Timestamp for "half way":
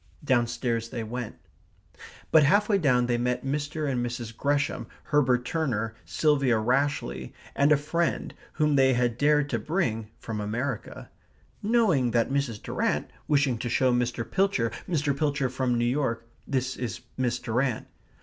2.41-2.79